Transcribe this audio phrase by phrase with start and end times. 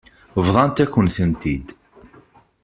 [0.45, 1.67] Bḍant-akent-tent-id.